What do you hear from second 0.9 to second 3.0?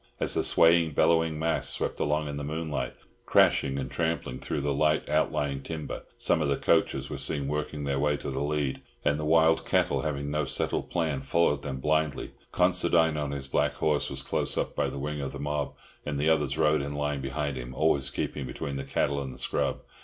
bellowing mass swept along in the moonlight,